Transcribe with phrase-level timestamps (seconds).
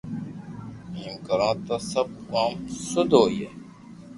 [0.95, 2.53] ايم ڪرو تو سب ڪوم
[2.87, 3.45] سود ھوئي